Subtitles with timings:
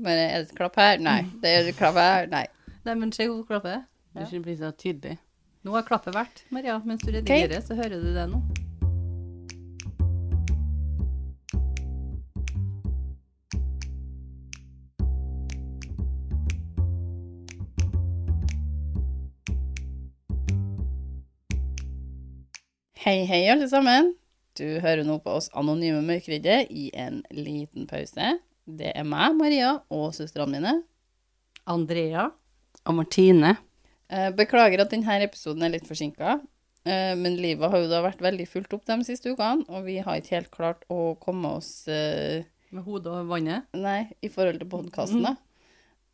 [0.00, 0.96] Bare er det et klapp her?
[0.98, 1.20] Nei.
[1.42, 2.26] Det er et klapp her?
[2.32, 2.46] Nei.
[2.86, 3.84] Nei, men se hvor klappet er.
[4.16, 5.18] Det skal bli så tydelig.
[5.62, 6.78] Nå har klappet vært, Maria.
[6.88, 8.40] Mens du redigerer, så hører du det nå.
[23.00, 24.14] Hei, hei, alle sammen.
[24.56, 28.38] Du hører nå på oss anonyme mørkeridde i en liten pause.
[28.78, 30.74] Det er meg, Maria, og søstrene mine.
[31.70, 32.28] Andrea.
[32.86, 33.56] Og Martine.
[34.10, 36.40] Eh, Beklager at denne episoden er litt forsinka,
[36.82, 40.16] men livet har jo da vært veldig fullt opp de siste ukene, og vi har
[40.16, 43.66] ikke helt klart å komme oss eh, Med hodet over vannet.
[43.76, 45.34] Nei, i forhold til podkasten, da.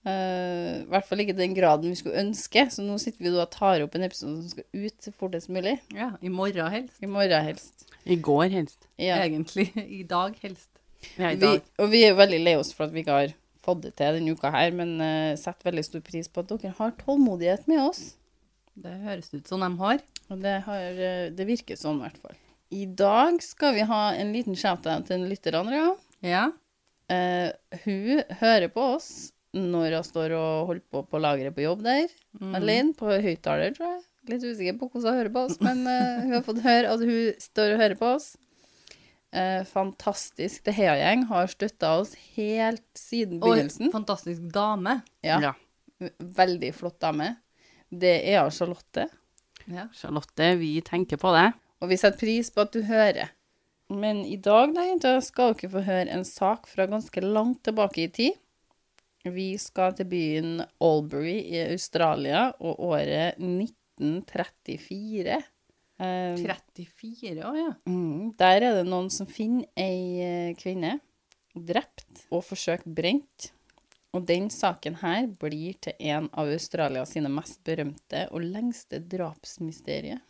[0.07, 3.43] Eh, I hvert fall ikke den graden vi skulle ønske, så nå sitter vi da
[3.47, 5.77] og tar opp en episode som skal ut fortest mulig.
[5.95, 7.01] Ja, I morgen helst.
[7.03, 7.87] I morgen helst.
[8.07, 8.87] I går helst.
[9.03, 9.19] Ja.
[9.25, 9.73] Egentlig.
[9.83, 10.71] I dag helst.
[11.17, 13.35] Ja, Vi, og vi er jo veldig lei oss for at vi ikke har
[13.67, 16.75] fått det til denne uka her, men uh, setter veldig stor pris på at dere
[16.79, 18.03] har tålmodighet med oss.
[18.77, 20.03] Det høres ut som de har.
[20.27, 22.37] Og det, har, eh, det virker sånn, i hvert fall.
[22.75, 25.93] I dag skal vi ha en liten shout-out til en lytter, Andrea.
[26.27, 26.49] Ja.
[27.07, 29.11] Uh, hun hører på oss
[29.57, 32.11] når hun står og holder på på lageret på jobb der,
[32.59, 34.03] alene, på høyttaler, tror jeg.
[34.33, 37.07] Litt usikker på hvordan hun hører på oss, men uh, hun har fått høre at
[37.07, 38.33] hun står og hører på oss.
[39.37, 40.63] Eh, fantastisk.
[40.65, 43.91] Det Heia-gjeng har støtta oss helt siden Og begynnelsen.
[43.93, 45.01] fantastisk dame.
[45.27, 45.53] Ja, Ja.
[46.21, 47.37] Veldig flott dame.
[47.91, 49.09] Det er av Charlotte,
[49.69, 49.89] Ja.
[49.95, 51.53] Charlotte, vi tenker på det.
[51.83, 53.29] og vi setter pris på at du hører.
[53.91, 58.09] Men i dag, da, skal dere få høre en sak fra ganske langt tilbake i
[58.09, 58.33] tid.
[59.25, 65.43] Vi skal til byen Albury i Australia, og året 1934.
[65.99, 67.73] Eh, 34 år, ja.
[67.89, 70.99] Mm, der er det noen som finner ei eh, kvinne
[71.57, 73.51] drept og forsøkt brent.
[74.17, 80.23] Og den saken her blir til en av Australia sine mest berømte og lengste drapsmysterier.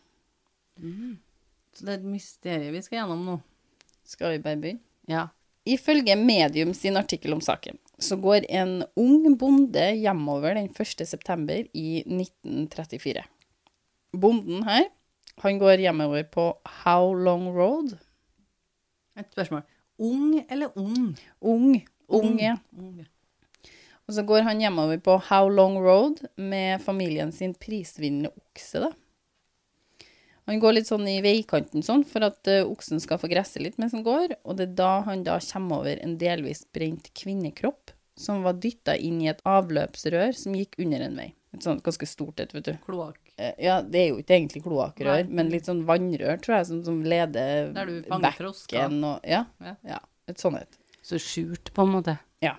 [1.77, 3.37] Så det er et mysterium vi skal gjennom nå.
[4.07, 4.83] Skal vi bare begynne?
[5.11, 5.29] Ja.
[5.67, 11.07] Ifølge Medium sin artikkel om saken, så går en ung bonde hjemover den 1.
[11.07, 13.25] september i 1934.
[14.15, 14.87] Bonden her,
[15.45, 16.47] han går hjemover på
[16.85, 17.97] How Long Road.
[19.17, 19.63] Et spørsmål.
[19.99, 21.21] Ung eller ond?
[21.41, 21.81] Ung.
[22.09, 22.57] Ung, ja.
[24.07, 28.93] Og så går han hjemover på How Long Road med familien sin prisvinnende okse, da.
[30.47, 33.81] Han går litt sånn i veikanten sånn, for at uh, oksen skal få gresse litt
[33.83, 37.91] mens han går, og det er da han da kommer over en delvis brent kvinnekropp,
[38.17, 41.33] som var dytta inn i et avløpsrør som gikk under en vei.
[41.57, 42.73] Et sånt ganske stort et, vet du.
[42.85, 43.19] Kloakk.
[43.39, 46.83] Eh, Ja, det er jo ikke egentlig kloakkrør, men litt sånn vannrør, tror jeg, som,
[46.85, 47.73] som leder
[48.75, 49.75] bekken og Ja, Ja.
[49.89, 49.99] ja.
[50.29, 50.79] Et sånt et.
[51.07, 52.19] Så skjult, på en måte.
[52.43, 52.57] Ja.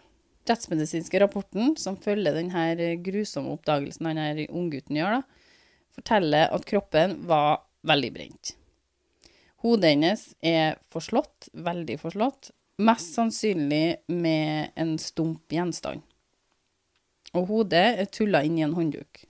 [0.47, 5.21] Rettsmedisinske rapporten som følger denne grusomme oppdagelsen denne unggutten gjør, da,
[5.97, 8.53] forteller at kroppen var veldig brent.
[9.65, 16.03] Hodet hennes er forslått, veldig forslått, mest sannsynlig med en stump gjenstand.
[17.35, 19.25] Og hodet er tulla inn i en håndduk.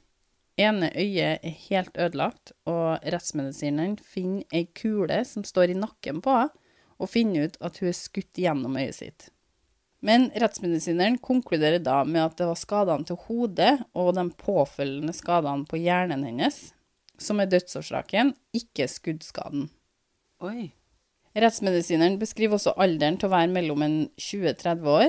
[0.57, 6.33] Ene øyet er helt ødelagt, og rettsmedisineren finner ei kule som står i nakken på
[6.33, 6.63] henne,
[6.97, 9.27] og finner ut at hun er skutt gjennom øyet sitt.
[10.01, 15.69] Men rettsmedisineren konkluderer da med at det var skadene til hodet og de påfølgende skadene
[15.69, 16.57] på hjernen hennes
[17.21, 19.67] som er dødsårsaken, ikke skuddskaden.
[20.45, 20.71] Oi.
[21.37, 25.07] Rettsmedisineren beskriver også alderen til å være mellom en 20-30 år.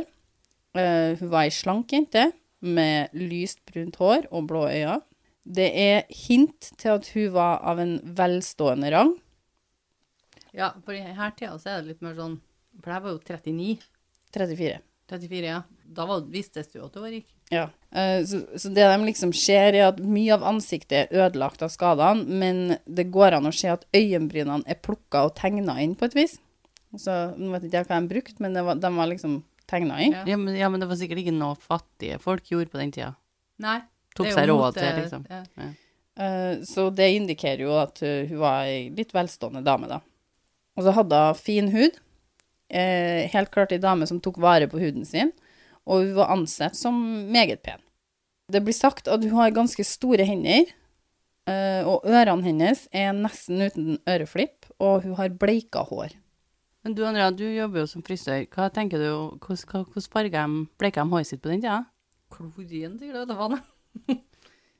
[0.76, 2.26] Uh, hun var ei slank jente
[2.64, 4.98] med lyst brunt hår og blå øyne.
[5.48, 9.14] Det er hint til at hun var av en velstående rang.
[10.52, 12.38] Ja, for i her tida så er det litt mer sånn
[12.82, 13.88] For jeg var jo 39.
[14.34, 14.78] 34.
[15.08, 15.62] 34, ja.
[15.88, 17.26] Da var, vistes du at du var rik.
[17.50, 17.68] Ja.
[17.90, 21.72] Eh, Så, så det de liksom ser, er at mye av ansiktet er ødelagt av
[21.72, 26.06] skadene, men det går an å se at øyenbrynene er plukka og tegna inn på
[26.10, 26.36] et vis.
[26.96, 30.08] Så nå vet ikke jeg hva de brukte, men var, de var liksom tegna i.
[30.12, 30.24] Ja.
[30.32, 33.12] Ja men, ja, men det var sikkert ikke noe fattige folk gjorde på den tida.
[33.62, 33.78] Nei.
[34.18, 35.28] Tok seg råd til, eh, liksom.
[35.30, 35.70] ja.
[36.18, 40.00] Uh, Så det indikerer jo at uh, hun var ei litt velstående dame, da.
[40.78, 41.98] Og så hadde hun fin hud.
[42.68, 45.30] Eh, helt klart ei dame som tok vare på huden sin,
[45.88, 46.98] og hun var ansett som
[47.32, 47.80] meget pen.
[48.52, 50.68] Det blir sagt at hun har ganske store hender,
[51.48, 56.12] eh, og ørene hennes er nesten uten øreflipp, og hun har bleika hår.
[56.84, 58.44] Men du Andrea, du jobber jo som frisør.
[58.54, 59.08] Hva tenker du,
[59.42, 61.80] hvordan, farga de, bleika de håret sitt på den tida?
[62.32, 63.34] Klorin, sikkert.
[63.38, 63.58] Faen.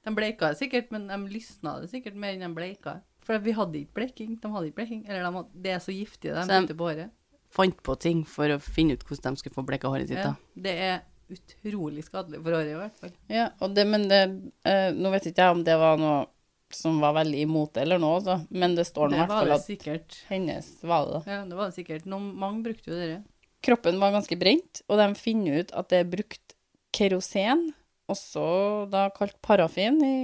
[0.09, 2.95] De bleika det sikkert, men de lysna det sikkert mer enn de bleika.
[3.27, 4.37] For vi hadde ikke bleking.
[4.41, 5.01] De hadde ikke bleking.
[5.09, 7.11] Eller de hadde, det er så giftig, de Så de- på håret.
[7.53, 10.31] Fant på ting for å finne ut hvordan de skulle få bleka håret sitt, Ja,
[10.31, 10.63] da.
[10.65, 10.99] det er
[11.35, 13.13] utrolig skadelig for håret, i hvert fall.
[13.29, 14.23] Ja, og det, men det
[14.65, 16.27] eh, Nå vet ikke jeg om det var noe
[16.75, 18.39] som var veldig imot det eller noe, så.
[18.51, 20.19] men det står nå i hvert fall at sikkert.
[20.29, 21.23] hennes var det.
[21.31, 22.07] Ja, det var det sikkert.
[22.11, 23.19] Noen, mange brukte jo det.
[23.65, 26.55] Kroppen var ganske brent, og de finner ut at det er brukt
[26.95, 27.71] kerosen,
[28.09, 28.45] også
[28.93, 30.19] da kalt parafin i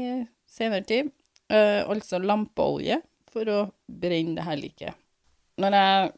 [0.48, 1.10] senere tid,
[1.52, 3.00] eh, altså lampeolje,
[3.34, 5.00] for å brenne det her liket.
[5.60, 6.12] Når jeg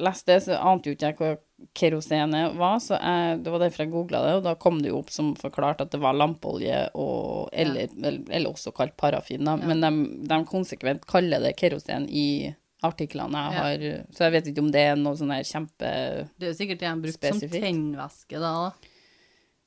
[0.00, 1.34] leste det, så ante jo ikke jeg hva
[1.72, 4.98] kerosenet var, så jeg, det var derfor jeg googla det, og da kom det jo
[5.00, 9.56] opp som forklart at det var lampeolje, og, eller, eller, eller også kalt parafin, da.
[9.58, 9.66] Ja.
[9.72, 9.92] men de,
[10.28, 13.60] de konsekvent kaller det kerosen i artiklene jeg Ja.
[13.64, 15.92] har, så jeg vet ikke om det er noe sånn her kjempe
[16.36, 18.50] Det er jo sikkert det de brukte som tennvæske da.
[18.66, 18.90] da.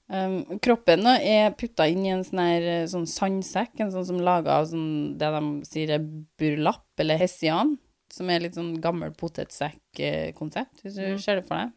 [0.07, 4.05] Um, kroppen da er putta inn i en sånn her eh, sånn sandsekk, en sånn
[4.07, 6.05] som laga av sånn, det de sier er
[6.39, 7.73] burlapp, eller hessian,
[8.13, 11.19] som er litt sånn gammel potetsekk-konsept, hvis du Mm.
[11.19, 11.71] ser det for deg.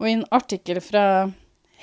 [0.00, 1.30] Og i en artikkel fra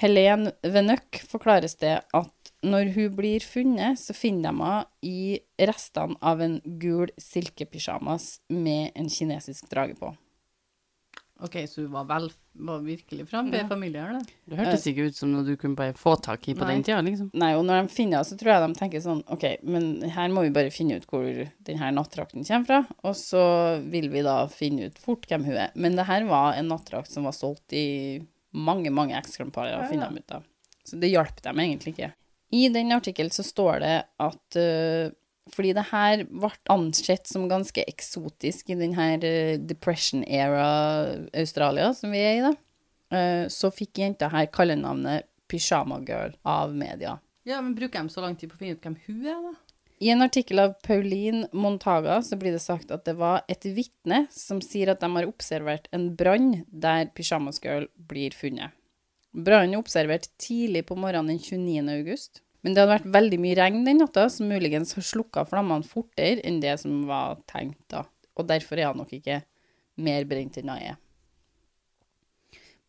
[0.02, 4.74] Helene Venøk forklares det at når hun blir funnet, så finner de henne
[5.06, 10.12] i restene av en gul silkepysjamas med en kinesisk drage på.
[11.42, 14.20] Ok, så hun var, vel, var virkelig fra da.
[14.46, 16.76] Det hørtes ikke ut som noe du kunne bare få tak i på Nei.
[16.76, 17.30] den tida, liksom.
[17.34, 20.34] Nei, og når de finner henne, så tror jeg de tenker sånn OK, men her
[20.34, 21.26] må vi bare finne ut hvor
[21.68, 23.44] denne nattdrakten kommer fra, og så
[23.94, 25.72] vil vi da finne ut fort hvem hun er.
[25.76, 27.86] Men det her var en nattdrakt som var solgt i
[28.52, 29.92] mange, mange eksemplarer, Ja, ja.
[29.92, 30.44] finner de ut av.
[30.84, 32.12] Så det hjalp dem egentlig ikke.
[32.52, 35.12] I den artikkelen så står det at øh,
[35.56, 40.68] fordi det her ble ansett som ganske eksotisk i denne øh, depression era
[41.38, 42.54] Australia som vi er i, da,
[43.18, 47.18] øh, så fikk jenta her kallenavnet Pyjama Girl av media.
[47.44, 49.54] Ja, men bruker de så lang tid på å finne ut hvem hun er, da?
[50.02, 54.24] I en artikkel av Pauline Montaga så blir det sagt at det var et vitne
[54.34, 58.74] som sier at de har observert en brann der Pyjamas Girl blir funnet.
[59.32, 61.94] Brannen er observert tidlig på morgenen den 29.
[61.94, 62.42] august.
[62.62, 66.44] Men det hadde vært veldig mye regn den natta, som muligens har slukka flammene fortere
[66.46, 68.04] enn det som var tenkt da.
[68.38, 69.42] Og derfor er han nok ikke
[70.02, 71.00] mer brent enn hun er.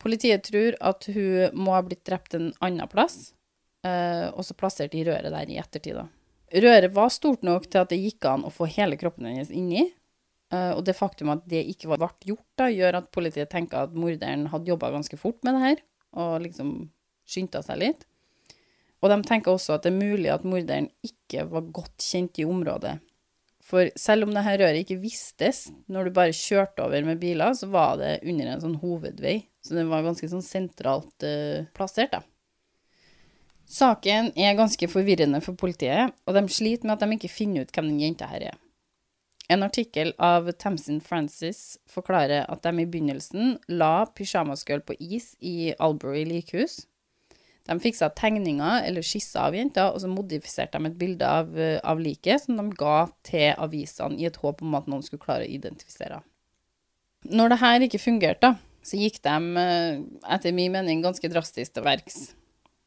[0.02, 3.32] Politiet tror at hun må ha blitt drept en annen plass,
[3.86, 5.96] eh, og så plasserte de røret der i ettertid.
[6.00, 6.08] da.
[6.52, 9.92] Røret var stort nok til at det gikk an å få hele kroppen hennes inni.
[10.52, 13.94] eh, og det faktum at det ikke ble gjort, da, gjør at politiet tenker at
[13.96, 15.78] morderen hadde jobba ganske fort med det her,
[16.12, 16.90] og liksom
[17.24, 18.04] skynda seg litt.
[19.02, 22.46] Og de tenker også at det er mulig at morderen ikke var godt kjent i
[22.46, 23.00] området.
[23.62, 27.70] For selv om dette røret ikke vistes når du bare kjørte over med biler, så
[27.72, 32.22] var det under en sånn hovedvei, så det var ganske sånn sentralt uh, plassert, da.
[33.72, 37.72] Saken er ganske forvirrende for politiet, og de sliter med at de ikke finner ut
[37.72, 38.58] hvem den jenta her er.
[39.52, 45.74] En artikkel av Tamsin Francis forklarer at de i begynnelsen la Pyjamas på is i
[45.78, 46.86] Albury likhus.
[47.68, 51.78] De fiksa tegninger eller skisser av jenta, og så modifiserte de et bilde av, eh,
[51.84, 55.46] av liket som de ga til avisene i et håp om at noen skulle klare
[55.46, 56.28] å identifisere henne.
[57.30, 60.00] Når det her ikke fungerte, så gikk de, eh,
[60.34, 62.34] etter min mening, ganske drastisk til verks.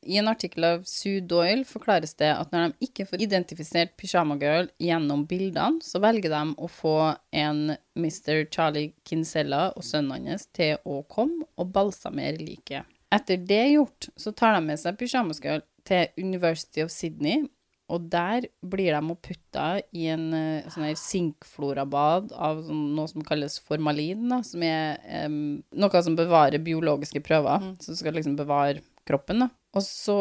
[0.05, 4.35] I en artikkel av Sue Doyle forklares det at når de ikke får identifisert Pyjama
[4.37, 8.45] Girl gjennom bildene, så velger de å få en Mr.
[8.51, 12.85] Charlie Kinsella og sønnen hans til å komme og balsamere liket.
[13.15, 17.45] Etter det gjort, så tar de med seg Pyjamas Girl til University of Sydney,
[17.93, 23.25] og der blir de putta i en eh, sånn her sinkflorabad av sånn, noe som
[23.25, 24.97] kalles formalin, da, som er
[25.27, 29.45] um, noe som bevarer biologiske prøver, som skal liksom bevare kroppen.
[29.45, 29.51] Da.
[29.77, 30.19] Og så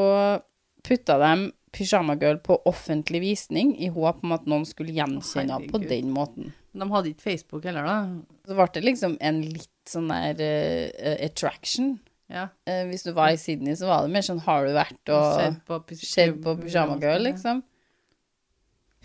[0.85, 5.73] putta de Pyjama Girl på offentlig visning i håp om at noen skulle gjenkjenne henne
[5.73, 6.53] på den måten.
[6.75, 7.97] De hadde ikke Facebook heller, da.
[8.45, 11.97] Så ble det liksom en litt sånn der uh, attraction.
[12.33, 12.47] Ja.
[12.67, 15.25] Eh, hvis du var i Sydney, så var det mer sånn har du vært og
[15.39, 17.61] Sett på, Skjedd på Pyjama Girl, liksom.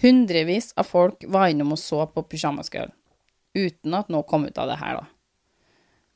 [0.01, 2.91] Hundrevis av folk var innom og så på Pyjama Girl,
[3.59, 5.09] uten at noe kom ut av det her, da.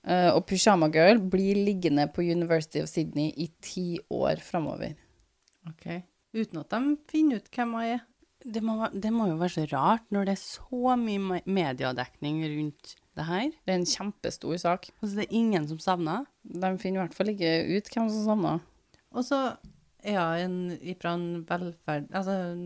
[0.04, 4.96] Eh, og Pyjama Girl blir liggende på University of Sydney i ti år framover.
[5.70, 6.02] Ok.
[6.36, 8.02] Uten at de finner ut hvem hun er.
[8.44, 12.42] Det må, det må jo være så rart når det er så mye me- mediedekning
[12.44, 13.50] rundt det her.
[13.66, 14.90] Det er en kjempestor sak.
[15.02, 16.26] Altså, det er ingen som savner.
[16.44, 18.56] De finner i hvert fall ikke ut hvem som savna.
[19.14, 19.40] Og så
[20.04, 22.10] er hun en, fra en velferd...
[22.12, 22.64] Altså en,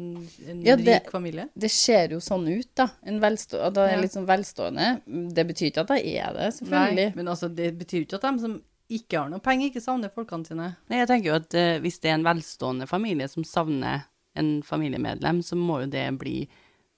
[0.50, 1.50] en Ja, det- rik familie.
[1.54, 2.88] Det ser jo sånn ut, da.
[3.06, 4.02] En velstå da er Ja.
[4.02, 4.88] litt sånn velstående.
[5.36, 7.12] Det betyr ikke at jeg er det, selvfølgelig.
[7.20, 8.58] men altså, det betyr ikke at de som
[8.90, 10.70] ikke har noe penger, ikke savner folkene sine.
[10.90, 14.06] Nei, jeg tenker jo at uh, hvis det er en velstående familie som savner
[14.40, 16.48] en familiemedlem, så må jo det bli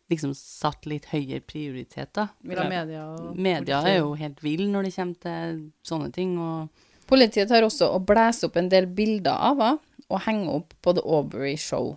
[0.09, 2.29] liksom satt litt høyere prioritet, da.
[2.43, 6.87] Fra media og Media er jo helt vill når det kommer til sånne ting, og
[7.09, 10.93] Politiet tar også og blæser opp en del bilder av henne og henger opp på
[10.97, 11.95] The Aubrey Show.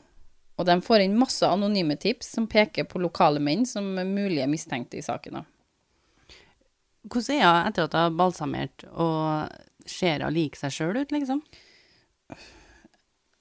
[0.61, 4.49] Og de får inn masse anonyme tips som peker på lokale menn som er mulige
[4.49, 5.41] mistenkte i saken.
[7.09, 11.13] Hvordan er hun etter at hun har balsamert, og ser hun lik seg sjøl ut,
[11.13, 11.41] liksom?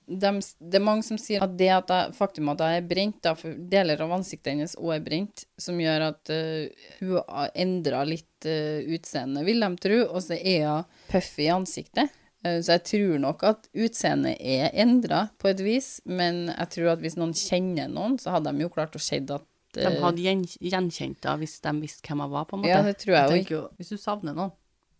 [0.08, 3.20] De, det er mange som sier at det at jeg, faktum at jeg er brent,
[3.24, 7.52] da, for deler av ansiktet hennes òg er brent, som gjør at uh, hun har
[7.64, 12.12] endra litt uh, utseende, vil de tro, og så er hun puffy i ansiktet.
[12.44, 16.92] Uh, så jeg tror nok at utseendet er endra på et vis, men jeg tror
[16.96, 20.26] at hvis noen kjenner noen, så hadde de jo klart å se at De hadde
[20.26, 22.74] gjen gjenkjent henne hvis de visste hvem hun var, på en måte.
[22.74, 23.64] Ja, det tror Jeg jeg jo.
[23.80, 24.52] hvis du savner noen,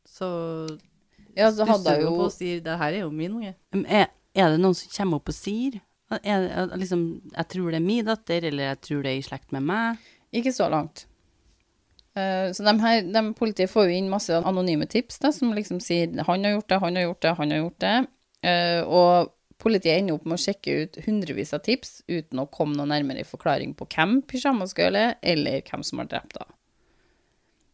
[0.08, 0.32] så
[1.36, 3.56] Ja, så hadde jeg jo på å og sier 'det her er jo min unge'.
[3.76, 3.86] Men
[4.36, 5.80] Er, det noen som kommer opp og sier
[6.12, 9.28] er, er, liksom, 'Jeg tror det er min datter', eller 'Jeg tror det er i
[9.28, 9.98] slekt med meg'?
[10.34, 11.06] Ikke så langt.
[12.12, 15.80] Uh, så de her, de politiet får jo inn masse anonyme tips da, som liksom
[15.80, 18.08] sier 'han har gjort det, han har gjort det, han har gjort det'.
[18.44, 22.76] Uh, og politiet ender opp med å sjekke ut hundrevis av tips uten å komme
[22.76, 26.58] noe nærmere i forklaring på hvem pyjamasgirl er, eller hvem som har drept henne.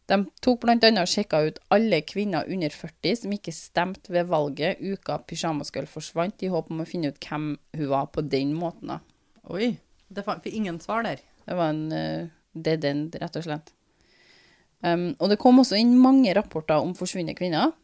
[0.08, 4.80] De tok annet og sjekka ut alle kvinner under 40 som ikke stemte ved valget
[4.80, 8.94] uka pyjamasgirl forsvant, i håp om å finne ut hvem hun var på den måten.
[8.94, 9.00] da.
[9.52, 9.76] Oi.
[10.08, 11.20] Det fikk ingen svar der.
[11.44, 13.74] Det var en uh, dead end, rett og slett.
[14.80, 17.74] Um, og det kom også inn mange rapporter om forsvunne kvinner.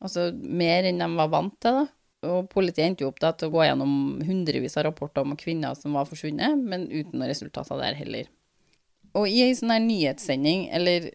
[0.00, 1.86] Altså mer enn de var vant til, da.
[2.26, 3.90] Og politiet endte jo opp da, til å gå gjennom
[4.24, 8.30] hundrevis av rapporter om kvinner som var forsvunnet, men uten noe resultater der heller.
[9.16, 11.10] Og i ei sånn her nyhetssending, eller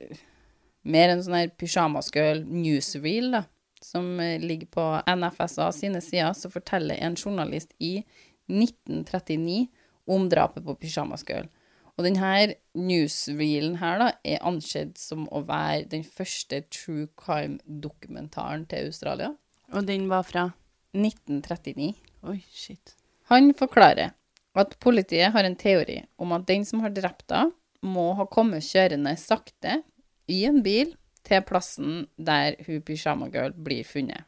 [0.84, 3.44] mer en sånn her pyjamasgirl newsreel, da,
[3.82, 7.98] som eh, ligger på NFSA sine sider, så forteller en journalist i
[8.52, 9.66] 1939
[10.12, 11.50] om drapet på pyjamasgirl.
[11.98, 18.90] Og denne newsreelen her da, er ansett som å være den første true crime-dokumentaren til
[18.90, 19.34] Australia.
[19.76, 20.48] Og den var fra
[20.98, 21.94] 1939.
[22.32, 22.96] Oi, shit.
[23.32, 24.16] Han forklarer
[24.58, 28.62] at politiet har en teori om at den som har drept henne, må ha kommet
[28.62, 29.80] kjørende sakte
[30.32, 30.96] i en bil
[31.28, 34.26] til plassen der hun pyjamagirl blir funnet.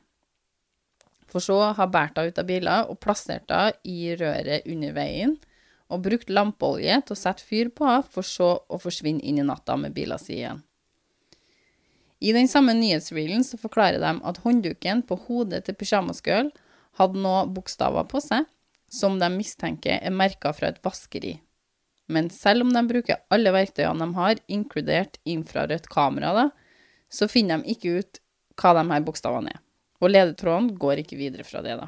[1.32, 5.40] For så har båret henne ut av bilen og plassert henne i røret under veien,
[5.92, 9.48] og brukt lampeolje til å sette fyr på henne, for så å forsvinne inn i
[9.48, 10.62] natta med bilen sin igjen.
[12.24, 16.54] I den samme nyhetsreelen forklarer de at håndduken på hodet til pyjamasgirl
[17.00, 18.48] hadde noen bokstaver på seg
[18.94, 21.34] som de mistenker er merka fra et vaskeri.
[22.12, 26.46] Men selv om de bruker alle verktøyene de har, inkludert infrarødt kamera, da,
[27.14, 28.20] så finner de ikke ut
[28.60, 29.62] hva de her bokstavene er.
[30.04, 31.88] Og ledetråden går ikke videre fra det, da.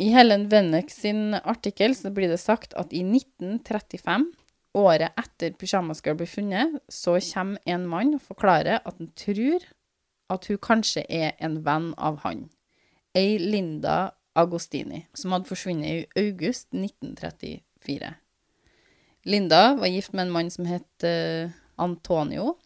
[0.00, 4.24] I Helen Wenneck sin artikkel så blir det sagt at i 1935,
[4.72, 9.68] året etter pyjamasgirl blir funnet, så kommer en mann og forklarer at han tror
[10.32, 12.46] at hun kanskje er en venn av han.
[13.14, 18.14] Ei Linda Agostini, som hadde forsvunnet i august 1934.
[19.24, 22.56] Linda var gift med en mann som het eh, Antonio,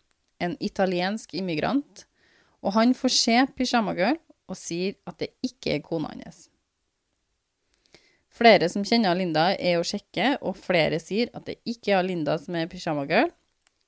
[0.40, 2.06] en italiensk immigrant,
[2.64, 6.46] og han får se pyjamagirl og sier at det ikke er kona hans.
[8.36, 12.36] Flere som kjenner Linda, er å sjekke, og flere sier at det ikke er Linda
[12.40, 13.32] som er pyjamagirl.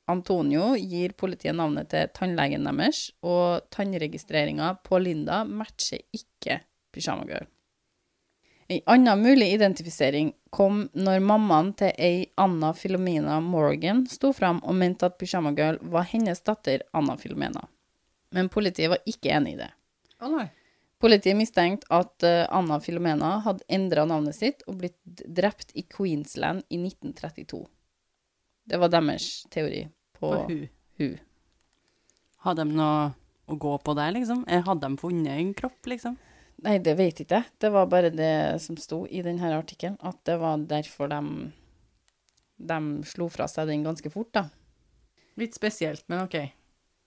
[0.09, 6.63] Antonio gir politiet navnet til tannlegen deres, og tannregistreringa på Linda matcher ikke
[6.97, 7.49] pyjamagirl.
[8.69, 14.77] En annen mulig identifisering kom når mammaen til ei Anna Filomena Morgan sto fram og
[14.77, 17.63] mente at pyjamagirl var hennes datter Anna Filomena.
[18.37, 19.71] Men politiet var ikke enig i det.
[20.21, 20.45] Å nei.
[21.01, 26.67] Politiet mistenkte at eh, Anna Filomena hadde endra navnet sitt og blitt drept i Queensland
[26.69, 27.63] i 1932.
[28.69, 29.87] Det var deres teori
[30.19, 30.65] på På hun.
[30.99, 31.15] hun.
[32.45, 33.13] Hadde de noe
[33.49, 34.43] å gå på der, liksom?
[34.45, 36.19] Eh, Hadde de funnet en kropp, liksom?
[36.67, 37.51] Nei, det vet ikke jeg.
[37.63, 41.51] Det var bare det som sto i denne artikkelen, at det var derfor de,
[42.59, 44.49] de slo fra seg den ganske fort, da.
[45.39, 46.41] Litt spesielt, men OK.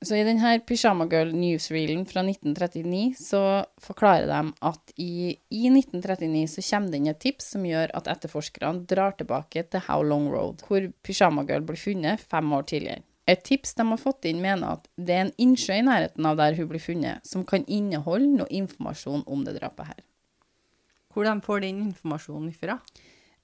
[0.02, 3.42] Så i denne Pyjama Girl newsreelen fra 1939 så
[3.84, 8.10] forklarer de at i, i 1939 så kommer det inn et tips som gjør at
[8.10, 13.06] etterforskerne drar tilbake til How Long Road, hvor Pyjama Girl ble funnet fem år tidligere.
[13.30, 16.40] Et tips de har fått inn, mener at det er en innsjø i nærheten av
[16.40, 20.00] der hun blir funnet, som kan inneholde noe informasjon om det drapet her.
[21.14, 22.80] Hvor de får den informasjonen ifra?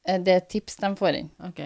[0.07, 1.62] Eh, Det er et tips de får inn, OK.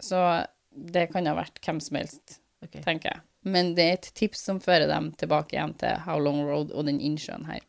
[0.00, 2.40] så det kan ha vært hvem som helst.
[2.62, 2.82] okay.
[2.82, 3.20] tenker jeg.
[3.42, 6.86] Men det er et tips som fører dem tilbake igjen til How Long Road og
[6.86, 7.60] den innsjøen her.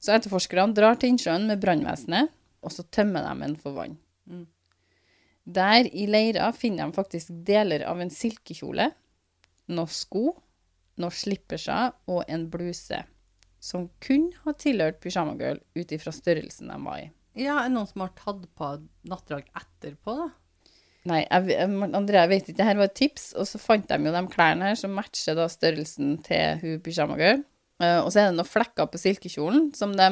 [0.00, 2.30] Så etterforskerne drar til innsjøen med brannvesenet,
[2.64, 3.98] og så tømmer de den for vann.
[4.26, 4.46] Mm.
[5.50, 8.90] Der i leira finner de faktisk deler av en silkekjole,
[9.70, 10.34] noen sko,
[11.00, 13.04] noen slipperser og en bluse.
[13.60, 17.10] som kunne ha tilhørt Pyjama Girl ut ifra størrelsen de var i.
[17.36, 18.68] Ja, er det noen som har tatt på
[19.10, 20.30] nattdrag etterpå, da?
[21.10, 24.12] Nei, jeg, Andrea jeg vet ikke, Dette var et tips, og så fant de jo
[24.12, 27.44] de klærne her som matcher da størrelsen til hun Pyjama Girl.
[27.80, 30.08] Eh, og så er det noen flekker på silkekjolen som de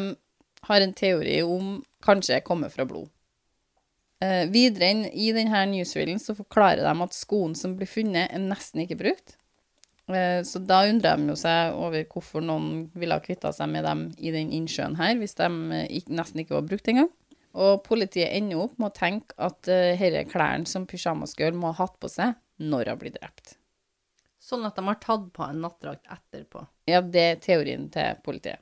[0.69, 3.11] har en teori om kanskje kommer fra blod.
[4.25, 8.43] Eh, videre inn i denne newsreelen så forklarer de at skoen som blir funnet, er
[8.43, 9.37] nesten ikke brukt.
[10.11, 13.87] Eh, så da undrer de jo seg over hvorfor noen ville ha kvitta seg med
[13.87, 17.13] dem i den innsjøen her, hvis de eh, nesten ikke var brukt engang.
[17.59, 21.79] Og politiet ender opp med å tenke at uh, disse klærne som pysjamasgirl må ha
[21.81, 23.57] hatt på seg når hun blir drept.
[24.39, 26.63] Sånn at de har tatt på en nattdrakt etterpå.
[26.87, 28.61] Ja, det er teorien til politiet.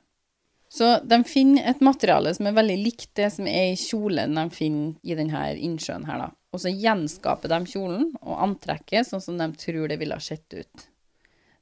[0.69, 4.43] Så de finner et materiale som er veldig likt det som er i kjolen de
[4.51, 6.29] finner i denne innsjøen her, da.
[6.51, 10.51] Og så gjenskaper de kjolen og antrekket sånn som de tror det ville ha sett
[10.53, 10.87] ut.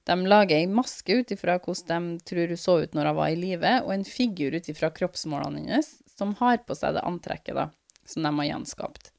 [0.06, 3.34] De lager ei maske ut ifra hvordan de tror hun så ut når hun var
[3.34, 7.58] i live, og en figur ut ifra kroppsmålene hennes, som har på seg det antrekket
[7.58, 7.70] da,
[8.06, 9.15] som de har gjenskapt.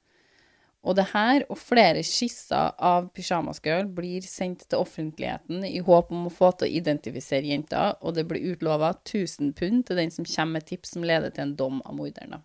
[0.86, 6.28] Og det her og flere skisser av pysjamasgirl, blir sendt til offentligheten i håp om
[6.28, 10.28] å få til å identifisere jenta, og det blir utlova 1000 pund til den som
[10.28, 12.44] kommer med tips som leder til en dom av morderen.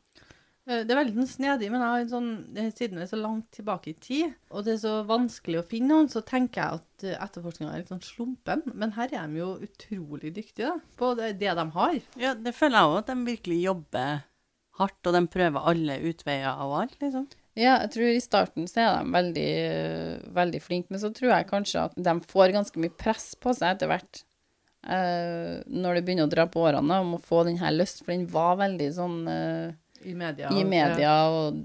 [0.68, 3.12] Eh, Det er veldig sånn snedig, men jeg har en sånn, eh, siden vi er
[3.12, 6.62] så langt tilbake i tid, og det er så vanskelig å finne noen, så tenker
[6.62, 8.64] jeg at eh, etterforskninga er litt sånn slumpen.
[8.74, 12.02] Men her er de jo utrolig dyktige da, på det, det de har.
[12.18, 14.24] Ja, det føler jeg òg, at de virkelig jobber
[14.82, 17.30] hardt, og de prøver alle utveier og alt, liksom.
[17.60, 21.34] Ja, jeg tror i starten så er de veldig, øh, veldig flinke, men så tror
[21.34, 24.24] jeg kanskje at de får ganske mye press på seg etter hvert.
[24.82, 28.16] Uh, når det begynner å dra på årene, om å få den her løst, for
[28.16, 30.50] den var veldig sånn uh, I media.
[30.58, 31.60] i media, og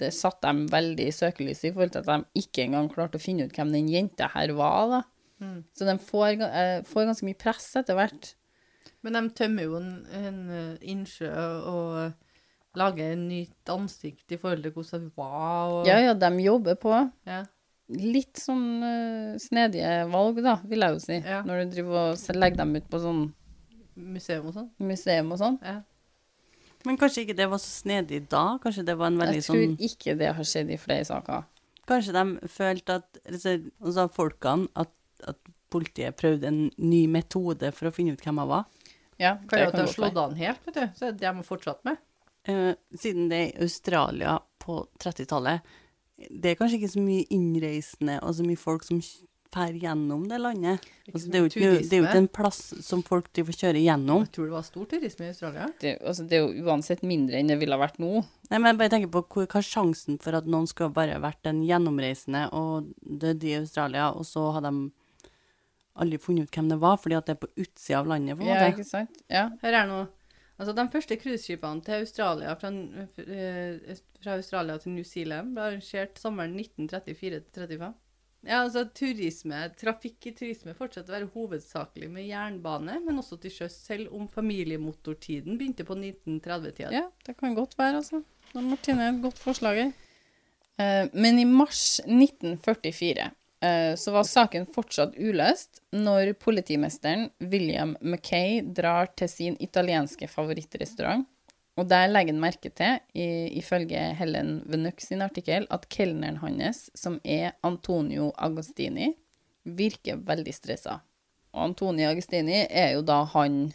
[0.00, 3.22] det satte dem veldig i søkelyset i forhold til at de ikke engang klarte å
[3.22, 5.00] finne ut hvem den jenta her var, da.
[5.38, 5.62] Mm.
[5.74, 8.32] Så de får, eh, får ganske mye press etter hvert.
[9.06, 12.27] Men de tømmer jo en, en eh, innsjø og
[12.76, 15.72] eh, et en nytt ansikt i forhold til hvordan det var.
[15.72, 17.10] Og, Ja, ja, de jobber på.
[17.26, 17.44] ja.
[17.88, 21.14] Litt sånn uh, snedige valg, da, vil jeg jo si.
[21.24, 21.38] Ja.
[21.42, 23.22] Når du driver og legger dem ut på sånn
[23.96, 24.68] Museum og sånn.
[24.78, 25.56] museum og sånn.
[25.64, 25.80] Ja.
[26.84, 28.58] Men kanskje ikke det var så snedig da?
[28.62, 31.06] Kanskje det var en veldig sånn Jeg tror sånn ikke det har skjedd i flere
[31.08, 31.46] saker.
[31.88, 34.92] Kanskje de følte at altså, folkene at,
[35.26, 38.68] at politiet prøvde en ny metode for å finne ut hvem jeg var.
[39.18, 39.94] Ja, Kan jo at godt det har være.
[39.96, 40.84] slått an helt, vet du.
[40.94, 41.98] Så er det de har fortsatt med.
[42.48, 45.64] Eh, siden det er i Australia på 30-tallet,
[46.18, 49.00] det er kanskje ikke så mye innreisende og så mye folk som
[49.52, 50.86] drar gjennom det landet.
[51.12, 53.80] Altså, det, er jo ikke, det er jo ikke en plass som folk driver kjører
[53.80, 54.26] gjennom.
[54.26, 55.68] Jeg tror det var stor turisme i Australia.
[55.80, 58.22] Det, altså, det er jo uansett mindre enn det ville ha vært nå.
[58.50, 61.16] Nei, men jeg bare tenker på hvor, hva er sjansen for at noen skulle bare
[61.22, 64.74] vært en gjennomreisende og dødd i Australia, og så har de
[65.98, 68.46] aldri funnet ut hvem det var, fordi at det er på utsida av landet, på
[68.46, 69.22] en Ja, ikke sant?
[69.32, 69.48] Ja.
[69.64, 70.06] Her er noe
[70.58, 72.72] Altså, de første cruiseskipene til Australia fra,
[73.22, 77.92] eh, fra Australia til New Zealand ble arrangert sommeren 1934-35.
[78.46, 83.54] Ja, altså turisme, trafikk i turisme fortsetter å være hovedsakelig med jernbane, men også til
[83.54, 86.92] sjøs, selv om familiemotortiden begynte på 1930-tida.
[86.94, 88.22] ja, det kan godt være, altså.
[88.52, 89.82] Da Martine, et godt forslag.
[90.78, 93.34] Eh, men i mars 1944 eh,
[93.98, 101.26] så var saken fortsatt uløst når politimesteren William Mackay drar til sin italienske favorittrestaurant.
[101.78, 103.00] Og der legger han merke til,
[103.58, 109.12] ifølge Helen Venuk sin artikkel, at kelneren hans, som er Antonio Agostini,
[109.62, 110.98] virker veldig stressa.
[111.54, 113.68] Og Antonio Agostini er jo da han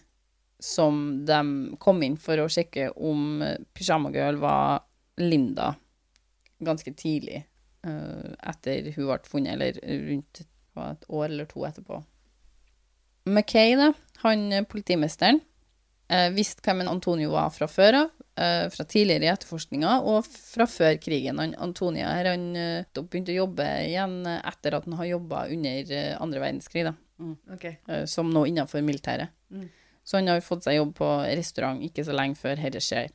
[0.63, 1.39] som de
[1.83, 4.85] kom inn for å sjekke om eh, Pyjama Girl var
[5.19, 5.73] Linda
[6.63, 7.47] ganske tidlig eh,
[7.83, 11.99] etter hun ble funnet, eller rundt et år eller to etterpå.
[13.25, 13.93] Mackay, da,
[14.23, 15.39] han eh, politimesteren,
[16.11, 20.27] eh, visste hvem en Antonio var fra før av, eh, fra tidligere i etterforskninga og
[20.27, 21.39] fra før krigen.
[21.39, 25.45] Han, Antonio her, han eh, begynte å jobbe igjen eh, etter at han har jobba
[25.55, 26.95] under eh, andre verdenskrig, da
[27.53, 27.65] Ok.
[27.87, 29.31] eh, som nå innenfor militæret.
[29.53, 29.69] Mm.
[30.03, 33.13] Så han har fått seg jobb på restaurant ikke så lenge før dette skjer.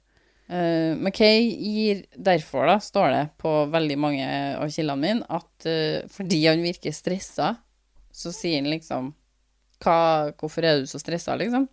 [0.49, 6.07] Uh, Mackay gir derfor, da, står det på veldig mange av kildene mine, at uh,
[6.13, 7.55] fordi han virker stressa,
[8.13, 9.13] så sier han liksom
[9.85, 9.99] hva,
[10.41, 11.69] Hvorfor er du så stressa, liksom?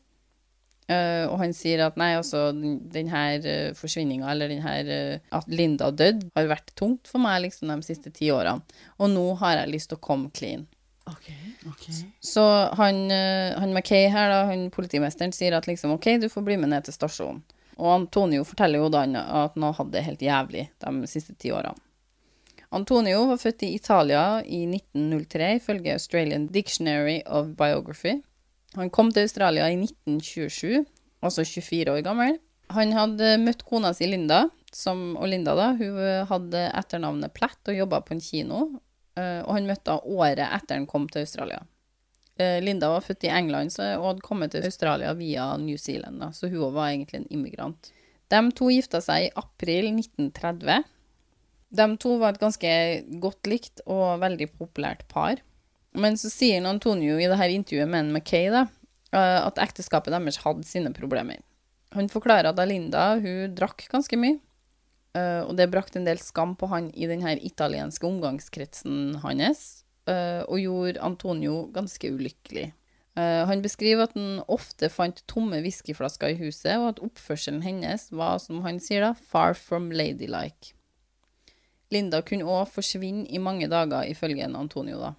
[0.85, 4.85] Uh, og han sier at nei, altså, den, den her uh, forsvinninga, eller den her
[4.85, 8.61] eh, At Linda døde, har vært tungt for meg liksom de siste ti årene.
[9.01, 10.67] Og nå har jeg lyst til å komme clean.
[11.09, 11.31] Ok.
[12.21, 12.43] Så
[12.77, 16.73] han, han Mackay her, da, han politimesteren, sier at liksom OK, du får bli med
[16.73, 17.41] ned til stasjonen.
[17.77, 21.51] Og Antonio forteller jo da at han har hatt det helt jævlig de siste ti
[21.51, 21.75] årene.
[22.75, 28.17] Antonio var født i Italia i 1903 ifølge Australian Dictionary of Biography.
[28.75, 30.83] Han kom til Australia i 1927,
[31.23, 32.39] altså 24 år gammel.
[32.75, 37.77] Han hadde møtt kona si Linda, som, og Linda da, hun hadde etternavnet Platt og
[37.77, 38.65] jobba på en kino.
[39.15, 41.61] eh, Og han møtte henne året etter han kom til Australia.
[42.36, 46.19] Eh, Linda var født i England så, og hadde kommet til Australia via New Zealand,
[46.19, 47.91] da, så hun var egentlig en immigrant.
[48.32, 50.84] De to gifta seg i april 1930.
[51.76, 52.71] De to var et ganske
[53.24, 55.39] godt likt og veldig populært par.
[55.95, 58.65] Men så sier Antonio i dette intervjuet med en McKay da,
[59.15, 61.39] eh, at ekteskapet deres hadde sine problemer.
[61.95, 64.41] Han forklarer at Linda hun drakk ganske mye,
[65.15, 69.85] eh, og det brakte en del skam på han i den italienske omgangskretsen hans,
[70.45, 72.69] og gjorde Antonio ganske ulykkelig.
[73.15, 78.09] Eh, Han beskriver at han ofte fant tomme whiskyflasker i huset, og at oppførselen hennes
[78.11, 80.73] var, som han sier da, far from ladylike.
[81.93, 85.13] Linda kunne òg forsvinne i mange dager, ifølge Antonio, da.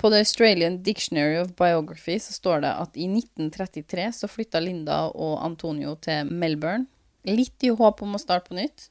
[0.00, 5.10] På The Australian Dictionary of Biography så står det at i 1933 så flytta Linda
[5.12, 6.86] og Antonio til Melbourne.
[7.28, 8.88] Litt i håp om å starte på nytt.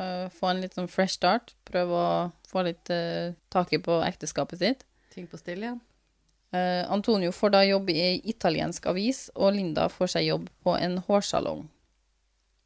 [0.00, 1.54] Eh, få en litt sånn fresh start.
[1.68, 2.10] Prøve å
[2.50, 4.86] få litt uh, tak i på ekteskapet sitt.
[5.14, 5.80] Ting på stell igjen.
[6.50, 10.98] Uh, Antonio får da jobb i italiensk avis, og Linda får seg jobb på en
[11.06, 11.68] hårsalong.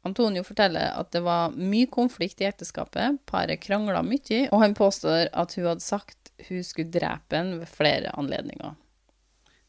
[0.05, 5.31] Antonio forteller at det var mye konflikt i ekteskapet, paret krangla mye, og han påstår
[5.33, 8.75] at hun hadde sagt hun skulle drepe ham ved flere anledninger.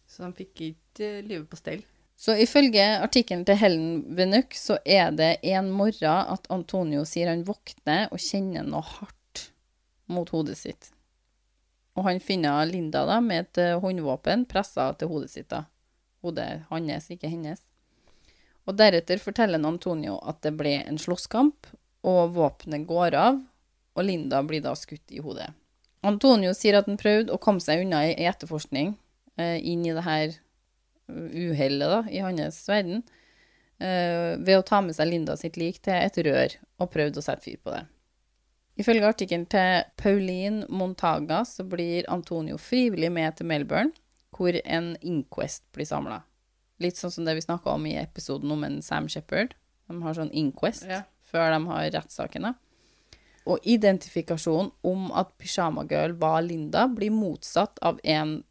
[0.06, 1.84] Så han fikk ikke livet på stell.
[2.16, 7.44] Så ifølge artikkelen til Helen Venuk så er det en morgen at Antonio sier han
[7.44, 9.50] våkner og kjenner noe hardt
[10.08, 10.90] mot hodet sitt.
[11.96, 15.48] Og han finner Linda da med et eh, håndvåpen pressa til hodet sitt.
[15.52, 15.64] da.
[16.24, 17.60] Hodet hans, ikke hennes.
[18.66, 21.68] Og deretter forteller Antonio at det ble en slåsskamp,
[22.06, 23.38] og våpenet går av,
[23.96, 25.48] og Linda blir da skutt i hodet.
[26.06, 28.94] Antonio sier at han prøvde å komme seg unna i etterforskning
[29.40, 30.36] eh, inn i det her
[31.08, 33.02] uhellet da, i hans verden,
[33.80, 37.24] uh, ved å ta med seg Linda sitt lik til et rør og prøvde å
[37.24, 37.84] sette fyr på det.
[38.76, 43.94] Ifølge artikkelen til Pauline Montaga så blir Antonio frivillig med til Melbourne,
[44.36, 46.20] hvor en inquest blir samla.
[46.84, 49.54] Litt sånn som det vi snakka om i episoden om en Sam Shepherd.
[49.88, 51.04] De har sånn inquest Ja.
[51.24, 52.54] før de har rettssakene.
[53.46, 58.42] Og identifikasjonen om at Pyjama Girl var Linda, blir motsatt av en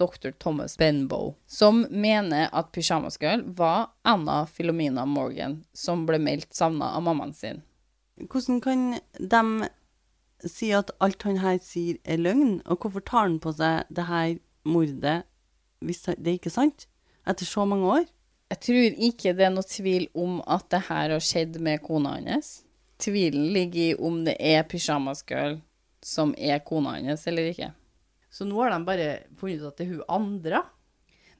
[0.00, 0.32] dr.
[0.40, 7.04] Thomas Benbow, som mener at pysjamasgirl var Anna Filomena Morgan, som ble meldt savna av
[7.06, 7.62] mammaen sin.
[8.20, 8.86] Hvordan kan
[9.18, 9.68] de
[10.48, 14.08] si at alt han her sier er løgn, og hvorfor tar han på seg det
[14.08, 15.20] her mordet
[15.84, 16.86] hvis det ikke er sant?
[17.28, 18.08] Etter så mange år?
[18.50, 22.16] Jeg tror ikke det er noe tvil om at det her har skjedd med kona
[22.18, 22.62] hans.
[23.00, 25.60] Tvilen ligger i om det er pysjamasgirl
[26.04, 27.70] som er kona hans eller ikke.
[28.30, 30.62] Så nå har de bare funnet ut at det er hun andre.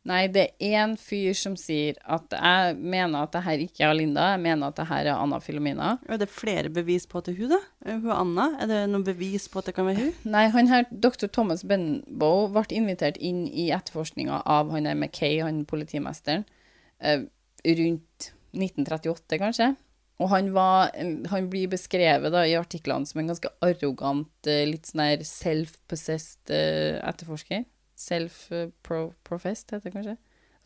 [0.09, 3.99] Nei, det er én fyr som sier at jeg mener at det her ikke er
[3.99, 5.91] Linda, jeg mener at det her er Anna Filomena.
[6.09, 7.59] Er det flere bevis på at det er hun, da?
[7.85, 8.47] Er Hun Anna?
[8.65, 10.15] Er det noen bevis på at det kan være hun?
[10.33, 11.29] Nei, han her, dr.
[11.29, 16.49] Thomas Benbow ble invitert inn i etterforskninga av han der McKay, han politimesteren,
[17.05, 17.29] eh,
[17.69, 19.75] rundt 1938, kanskje.
[20.21, 20.91] Og han, var,
[21.33, 26.53] han blir beskrevet da, i artiklene som en ganske arrogant, eh, litt sånn her self-possessed
[26.53, 27.65] eh, etterforsker.
[28.01, 30.17] Self-professed, heter det kanskje.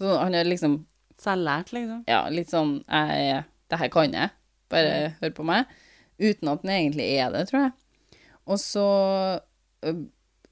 [0.02, 0.82] Så han er liksom
[1.22, 2.00] Selvlært, liksom.
[2.10, 4.32] ja, litt sånn jeg, Det her kan jeg.
[4.74, 5.70] Bare hør på meg.
[6.18, 8.24] Uten at han egentlig er det, tror jeg.
[8.50, 8.88] Og så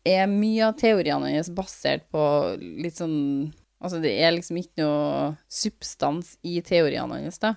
[0.07, 2.23] er mye av teoriene hans basert på
[2.61, 3.51] litt sånn
[3.83, 7.57] Altså, det er liksom ikke noe substans i teoriene hans, da,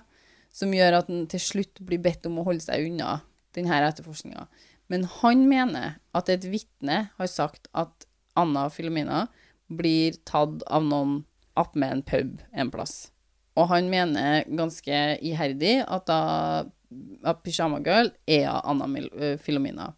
[0.56, 3.20] som gjør at han til slutt blir bedt om å holde seg unna
[3.56, 4.46] denne etterforskninga.
[4.92, 8.06] Men han mener at et vitne har sagt at
[8.38, 9.26] Anna Filomena
[9.66, 11.20] blir tatt av noen
[11.58, 13.10] attmed en pub en plass.
[13.56, 19.08] Og han mener ganske iherdig at, at Pyjama Girl er Anna Mil
[19.42, 19.94] Filomena.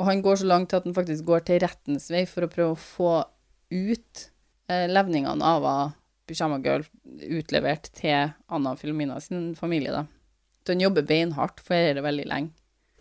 [0.00, 2.50] Og han går så langt til at han faktisk går til rettens vei for å
[2.50, 3.12] prøve å få
[3.74, 4.24] ut
[4.72, 5.92] eh, levningene av av
[6.28, 6.84] Pyjama Girl
[7.38, 9.92] utlevert til Anna Filomena sin familie.
[9.92, 10.04] da.
[10.64, 12.54] Så han jobber beinhardt for dette veldig lenge.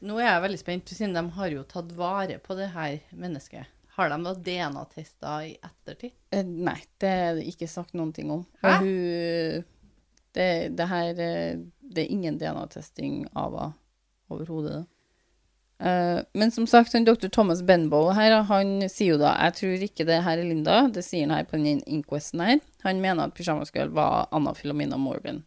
[0.03, 3.69] Nå er jeg veldig spent, siden de har jo tatt vare på det her mennesket.
[3.95, 6.11] Har de da DNA-tester i ettertid?
[6.33, 8.41] Eh, nei, det er det ikke sagt noen ting om.
[8.63, 8.73] Hæ?
[8.81, 9.63] Hun
[10.33, 13.71] det, det her eh, Det er ingen DNA-testing av henne
[14.33, 14.87] overhodet.
[15.83, 17.27] Eh, men som sagt, han dr.
[17.27, 20.77] Thomas Benbow her, han sier jo da Jeg tror ikke det her er Linda.
[20.87, 22.61] Det sier han her på den inquesten her.
[22.87, 25.41] Han mener at Pyjamas Girl var Anna Filomena Morgan.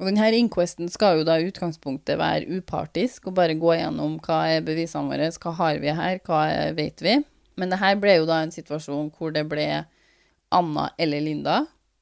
[0.00, 4.38] Og denne inquesten skal jo da i utgangspunktet være upartisk og bare gå gjennom hva
[4.54, 6.38] er bevisene våre, hva har vi her, hva
[6.78, 7.18] vet vi.
[7.60, 9.66] Men det her ble jo da en situasjon hvor det ble
[10.56, 11.58] Anna eller Linda.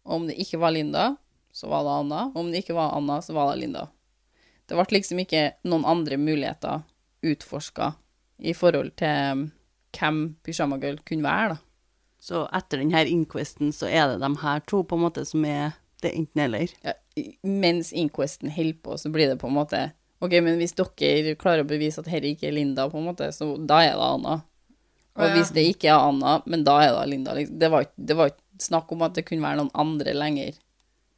[0.07, 1.09] Og om det ikke var Linda,
[1.51, 2.21] så var det Anna.
[2.31, 3.89] Og om det ikke var Anna, så var det Linda.
[4.71, 6.87] Det ble liksom ikke noen andre muligheter
[7.25, 7.93] utforska
[8.39, 9.45] i forhold til um,
[9.99, 11.63] hvem Pyjama Girl kunne være, da.
[12.19, 15.77] Så etter denne inquesten så er det de her to på en måte som er
[16.03, 16.73] det enten-eller.
[16.83, 16.95] Ja,
[17.47, 19.85] mens inquesten holder på, så blir det på en måte
[20.19, 23.29] OK, men hvis dere klarer å bevise at dette ikke er Linda, på en måte,
[23.35, 24.33] så da er det Anna.
[25.19, 25.35] Og ja.
[25.37, 27.37] hvis det ikke er Anna, men da er det Linda.
[27.39, 27.59] Liksom.
[27.59, 30.59] Det, var, ikke- det var ikke snakk om at det kunne være noen andre lenger.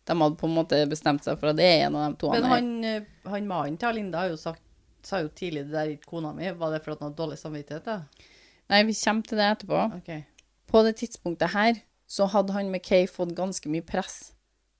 [0.05, 2.33] De hadde på en måte bestemt seg for at det er en av de to
[2.35, 4.61] Men han, eh, han mannen til Linda har jo sagt,
[5.07, 6.51] sa jo tidlig det der i ikke kona mi.
[6.51, 7.87] Var det for at han hadde dårlig samvittighet?
[7.87, 8.29] da?
[8.71, 9.81] Nei, vi kommer til det etterpå.
[10.01, 10.23] Okay.
[10.71, 14.33] På det tidspunktet her så hadde han McKay fått ganske mye press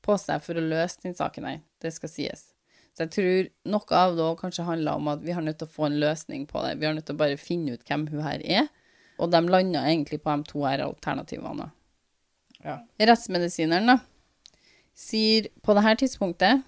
[0.05, 1.61] på seg for å løse den saken her.
[1.83, 2.49] Det skal sies.
[2.97, 5.75] Så jeg tror noe av det kanskje handla om at vi har nødt til å
[5.75, 6.77] få en løsning på det.
[6.81, 8.71] Vi har nødt til å bare finne ut hvem hun her er.
[9.21, 11.69] Og de landa egentlig på de to her alternativene.
[12.65, 12.81] Ja.
[13.01, 13.99] Rettsmedisineren, da,
[14.97, 16.65] sier på det her tidspunktet,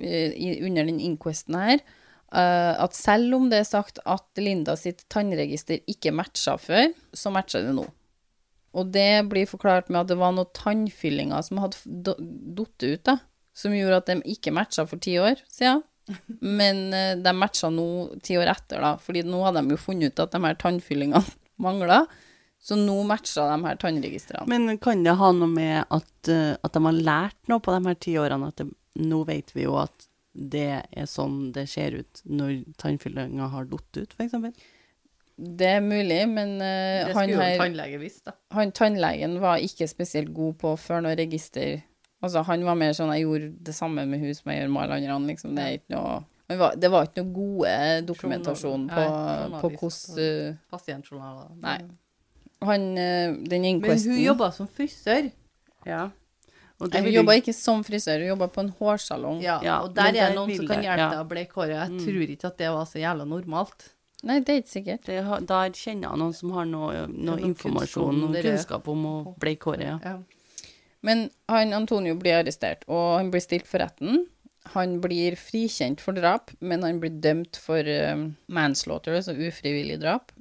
[0.00, 1.82] eh, under den inquesten her,
[2.28, 7.64] at selv om det er sagt at Linda sitt tannregister ikke matcha før, så matcher
[7.64, 7.86] det nå.
[8.76, 13.16] Og det blir forklart med at det var noen tannfyllinger som hadde falt ut, da,
[13.56, 15.82] som gjorde at de ikke matcha for ti år siden.
[16.60, 17.88] Men eh, de matcha nå
[18.24, 21.24] ti år etter, da, fordi nå hadde de jo funnet ut at de her tannfyllingene
[21.64, 22.04] mangla.
[22.62, 24.48] Så nå matcha de her tannregistrene.
[24.50, 27.82] Men kan det ha noe med at, eh, at de har lært noe på de
[27.86, 28.52] her ti årene?
[28.52, 33.48] At det, nå vet vi jo at det er sånn det ser ut når tannfyllinga
[33.52, 34.36] har datt ut, f.eks.
[35.38, 38.34] Det er mulig, men uh, han, her, tannlege visst, da.
[38.56, 41.78] han tannlegen var ikke spesielt god på før noe register.
[42.18, 44.82] Altså, han var mer sånn 'jeg gjorde det samme med hun som jeg gjør med
[44.82, 45.28] alle andre'.
[45.30, 45.54] Liksom.
[45.54, 47.74] Det, er ikke noe, var, det var ikke noe gode
[48.08, 51.52] dokumentasjon på, Journal- på hvordan uh, Pasientjournaler.
[51.62, 51.78] Nei.
[52.66, 55.30] Han, uh, den Men hun jobba som frisør.
[55.86, 56.08] Ja.
[56.80, 59.40] Og Nei, Hun jobba ikke som frisør, hun jobba på en hårsalong.
[59.42, 61.10] Ja, Ja, og der er det noen som kan jeg- hjelpe ja.
[61.10, 61.74] deg å bleke håret.
[61.74, 62.04] Jeg Mm.
[62.06, 63.88] tror ikke at det var så jævla normalt.
[64.22, 65.04] Nei, det er ikke sikkert.
[65.04, 69.64] det, Der kjenner jeg noen som har noe, noe informasjon og kunnskap om å bleike
[69.64, 69.80] håret.
[69.82, 69.98] Ja.
[70.04, 70.18] Ja.
[71.02, 74.26] Men han Antonio blir arrestert, og han blir stilt for retten.
[74.74, 80.32] Han blir frikjent for drap, men han blir dømt for uh, manslaughter, altså ufrivillig drap,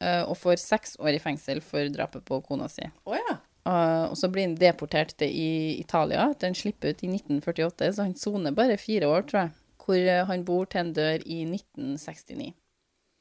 [0.00, 2.82] uh, og får seks år i fengsel for drapet på kona si.
[3.06, 3.36] Oh, ja.
[3.64, 7.92] Eh, og så blir han deportert til i Italia etter han slipper ut i 1948,
[7.96, 11.24] så han soner bare fire år, tror jeg, hvor eh, han bor til en dør
[11.24, 12.52] i 1969.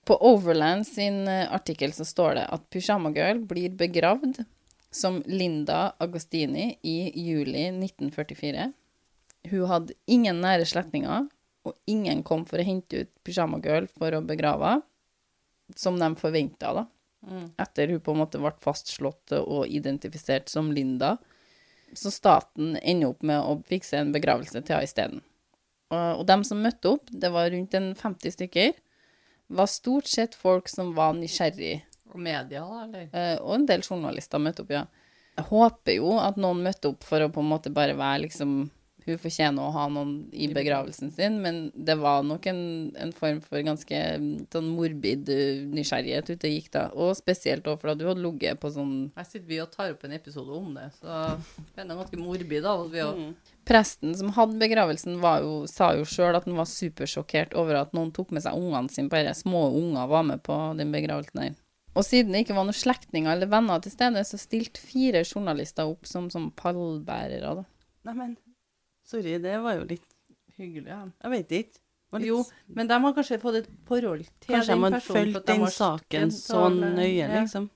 [0.03, 4.41] På Overland sin eh, artikkel så står det at Pyjamagirl blir begravd
[4.93, 8.67] som Linda Agostini i juli 1944.
[9.51, 11.29] Hun hadde ingen nære slektninger,
[11.63, 14.89] og ingen kom for å hente ut Pyjamagirl for å begrave henne,
[15.79, 16.83] som de forventa, da
[17.61, 21.17] etter hun på en måte ble fastslått og identifisert som Linda.
[21.93, 25.21] Så staten ender opp med å fikse en begravelse til henne isteden.
[25.93, 28.73] Og, og dem som møtte opp, det var rundt en 50 stykker,
[29.53, 31.83] var stort sett folk som var nysgjerrig,
[32.13, 33.07] Og media, eller?
[33.13, 34.85] eh, og en del journalister møtte opp, ja.
[35.37, 38.57] Jeg håper jo at noen møtte opp for å på en måte bare være liksom
[39.03, 42.61] Hun fortjener å ha noen i begravelsen sin, men det var nok en,
[42.99, 46.85] en form for ganske mm, sånn morbid eh, nysgjerrighet ute gikk da.
[46.95, 50.05] Og spesielt òg fordi du hadde ligget på sånn Her sitter vi og tar opp
[50.07, 51.33] en episode om det, så
[51.73, 53.25] det er ganske morbid av oss, vi òg.
[53.67, 57.93] Presten som hadde begravelsen, var jo, sa jo sjøl at han var supersjokkert over at
[57.95, 61.59] noen tok med seg ungene sine, bare små unger var med på den begravelsen her.
[61.93, 65.89] Og siden det ikke var noen slektninger eller venner til stede, så stilte fire journalister
[65.91, 67.59] opp som, som pallbærere.
[67.59, 67.65] da.
[68.09, 68.33] Neimen,
[69.03, 70.09] sorry, det var jo litt
[70.53, 70.85] Hyggelig.
[70.85, 70.99] Ja.
[71.23, 71.79] Jeg vet ikke.
[72.13, 72.43] Litt- Jo,
[72.77, 74.93] men de har kanskje fått et forhold til Kanskje den personen.
[74.93, 77.69] Kanskje de har fulgt den saken så nøye, liksom.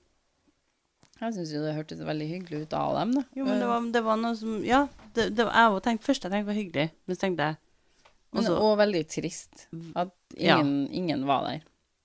[1.18, 3.22] Jeg syns jo det hørtes veldig hyggelig ut av dem, da.
[3.34, 4.84] Jo, men det var, det var noe som Ja,
[5.16, 7.56] det, det var, jeg tenkte først jeg tenkte det var hyggelig, men så tenkte jeg
[8.30, 10.60] Men også- og veldig trist at Ja.
[10.60, 11.62] ingen, ingen var der.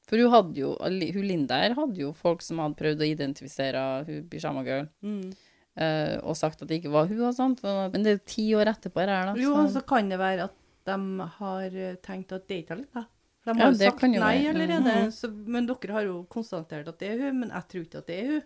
[0.08, 4.06] For hun hadde jo, hun Linda her hadde jo folk som hadde prøvd å identifisere
[4.08, 5.36] hun Pyjama Girl, mm.
[5.78, 7.64] Eh, og sagt at det ikke var hun og sånt.
[7.64, 9.34] Men det er jo ti år etterpå her, da.
[9.40, 10.56] Jo, så- så kan det være at
[10.86, 10.98] de
[11.40, 13.06] har eh, tenkt at det ikke er litt, da.
[13.46, 14.50] De Ja, har jo sagt nei være.
[14.54, 14.94] allerede.
[15.04, 15.12] Mhm.
[15.12, 18.08] Så, men dere har jo konstatert at det er hun, men jeg tror ikke at
[18.08, 18.42] det er hun.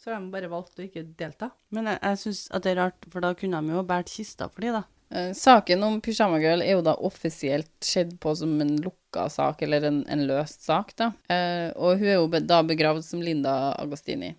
[0.00, 1.50] Så har de bare valgt å ikke delta.
[1.70, 4.48] Men jeg, jeg syns at det er rart, for da kunne de jo båret kista
[4.48, 4.84] for de, da.
[5.12, 9.60] Eh, saken om Pyjama Girl er jo da offisielt skjedd på som en lukka sak,
[9.66, 11.10] eller en, en løst sak, da.
[11.28, 14.34] Eh, og hun er jo be da begravd som Linda Agostini.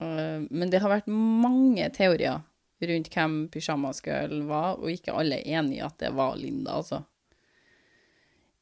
[0.00, 2.40] Eh, men det har vært mange teorier
[2.80, 6.78] rundt hvem Pyjama Girl var, og ikke alle er enig i at det var Linda,
[6.80, 7.04] altså.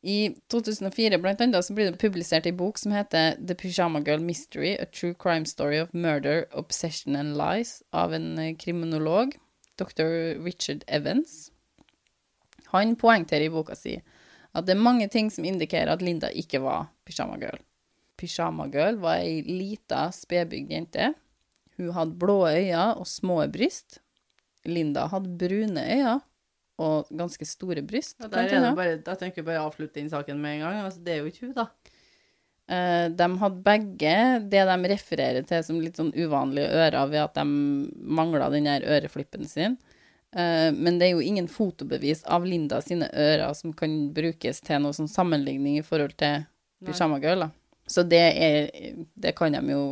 [0.02, 4.22] I 2004 blant annet så blir det publisert en bok som heter The Pyjama Girl
[4.22, 9.34] Mystery, A True Crime Story of Murder, Obsession and Lies, av en eh, kriminolog,
[9.78, 10.38] dr.
[10.42, 11.50] Richard Evans.
[12.74, 13.96] Han poengterer i boka si
[14.56, 17.58] at det er mange ting som indikerer at Linda ikke var Pyjama Girl.
[18.18, 21.12] Pyjama Girl var ei lita, spedbygd jente.
[21.78, 24.00] Hun hadde blå øyne og små bryst.
[24.68, 26.18] Linda hadde brune øyne
[26.78, 28.18] og ganske store bryst.
[28.22, 30.80] Ja, bare, da tenker jeg bare å avslutte den saken med en gang.
[30.86, 31.68] Altså, det er jo ikke hun, da.
[32.68, 34.14] Uh, de hadde begge
[34.52, 37.44] det de refererer til som litt sånn uvanlige ører ved at de
[38.18, 39.78] mangla den der øreflippen sin.
[40.36, 44.84] Uh, men det er jo ingen fotobevis av Linda sine ører som kan brukes til
[44.84, 46.44] noe sånn sammenligning i forhold til.
[46.84, 47.42] Pyjama Girl.
[47.42, 47.48] Da.
[47.90, 48.68] Så det, er,
[49.18, 49.82] det kan de jo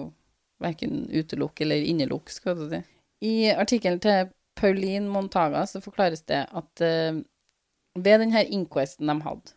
[0.62, 2.82] verken utelukke eller innelukke, skal du si.
[3.26, 7.20] I artikkelen til Pauline Montaga så forklares det at uh,
[7.96, 9.54] ved denne inquesten de hadde,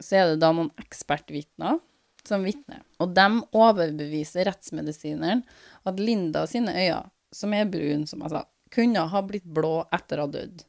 [0.00, 1.80] så er det da noen ekspertvitner
[2.24, 2.82] som vitner.
[3.00, 5.44] Og de overbeviser rettsmedisineren
[5.84, 10.20] at Linda sine øyne, som er brune, som jeg sa, kunne ha blitt blå etter
[10.20, 10.64] å ha dødd.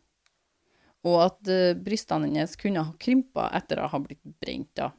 [1.05, 4.71] Og at uh, brystene hennes kunne ha krympa etter å ha blitt brent.
[4.77, 4.91] da.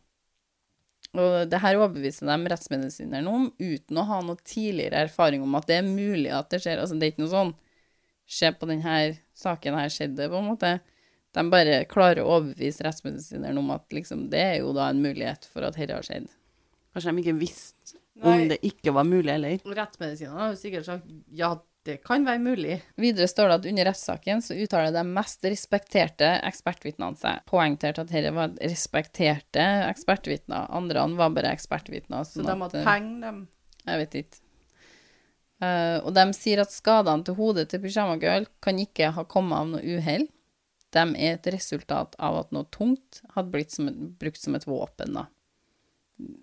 [1.16, 5.68] Og det her overbeviser de rettsmedisineren om uten å ha noe tidligere erfaring om at
[5.70, 6.82] det er mulig at det skjer.
[6.82, 7.54] Altså, det er ikke noe sånn
[8.26, 8.92] Se på denne
[9.38, 10.70] saken her skjedde, på en måte.
[11.36, 15.46] De bare klarer å overbevise rettsmedisineren om at liksom, det er jo da en mulighet
[15.46, 16.26] for at dette har skjedd.
[16.90, 18.32] Kanskje de ikke visste Nei.
[18.32, 19.62] om det ikke var mulig heller.
[19.78, 21.52] Rettsmedisinerne har jo sikkert sagt ja,
[21.86, 22.78] det kan være mulig.
[23.00, 27.44] Videre står det at under rettssaken så uttaler de mest respekterte ekspertvitnene seg.
[27.48, 30.66] Poengtert at dette var respekterte ekspertvitner.
[30.74, 32.26] Andre var bare ekspertvitner.
[32.26, 33.44] Så sånn de hadde eh, penger, dem.
[33.86, 34.42] Jeg vet ikke.
[35.56, 39.56] Uh, og de sier at skadene til hodet til Pyjama Girl kan ikke ha kommet
[39.56, 40.26] av noe uhell.
[40.92, 44.66] De er et resultat av at noe tungt hadde blitt som et, brukt som et
[44.68, 45.26] våpen, da.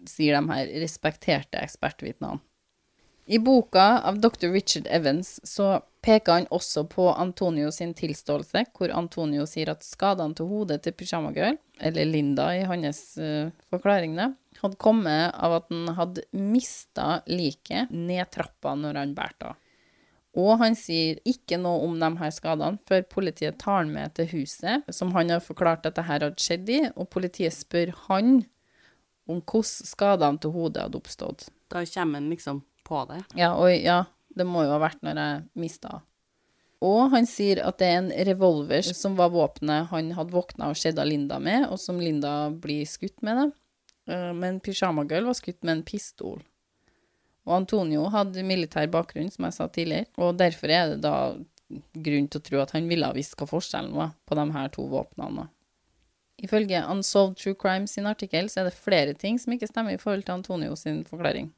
[0.09, 2.41] Sier de her respekterte ekspertvitnene.
[3.25, 4.49] I boka av dr.
[4.51, 10.35] Richard Evans så peker han også på Antonio sin tilståelse, hvor Antonio sier at skadene
[10.35, 14.17] til hodet til Pyjama Girl, eller Linda i hans uh, forklaring,
[14.59, 19.59] hadde kommet av at han hadde mista liket ned trappa når han bærte av.
[20.33, 24.31] Og han sier ikke noe om de her skadene før politiet tar han med til
[24.33, 28.41] huset, som han har forklart at dette hadde skjedd i, og politiet spør han
[29.29, 31.47] om hvordan skadene til hodet hadde oppstått.
[31.71, 33.21] Da kommer han liksom på det.
[33.39, 34.03] Ja, og ja,
[34.35, 36.01] det må jo ha vært når jeg mista.
[36.83, 40.79] Og han sier at det er en revolver som var våpenet han hadde våkna og
[40.79, 43.39] sett Linda med, og som Linda blir skutt med.
[43.39, 44.13] det.
[44.13, 46.43] Eh, Men Pyjama Girl var skutt med en pistol.
[47.47, 51.15] Og Antonio hadde militær bakgrunn, som jeg sa tidligere, og derfor er det da
[51.93, 54.71] grunn til å tro at han ville ha visst hva forskjellen var på de her
[54.75, 55.47] to våpnene.
[56.43, 60.01] Ifølge Unsolved True Crime sin artikkel så er det flere ting som ikke stemmer i
[60.01, 61.51] forhold til Antonio sin forklaring.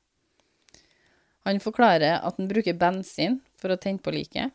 [1.45, 4.53] Han forklarer at han bruker bensin for å tenne på liket.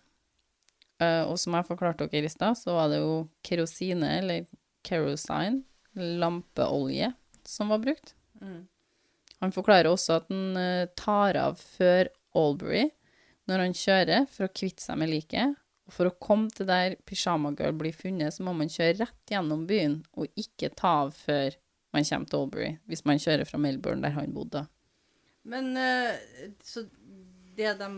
[1.01, 3.15] Eh, og som jeg forklarte dere i stad, så var det jo
[3.47, 4.49] kerosine, eller
[4.87, 5.63] kerosine,
[5.95, 7.13] lampeolje,
[7.47, 8.15] som var brukt.
[8.43, 8.67] Mm.
[9.41, 12.89] Han forklarer også at han eh, tar av før Albury
[13.51, 15.57] når han kjører, for å kvitte seg med liket.
[15.89, 19.33] Og for å komme til der Pyjama Girl blir funnet, så må man kjøre rett
[19.33, 21.57] gjennom byen, og ikke ta av før
[21.95, 24.67] man kommer til Albury, hvis man kjører fra Melbourne, der han bodde.
[25.51, 26.15] Men eh,
[26.63, 26.85] så
[27.59, 27.89] det de